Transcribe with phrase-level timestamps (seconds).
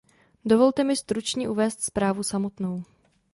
[0.45, 2.83] Dovolte mi stručně uvést zprávu samotnou.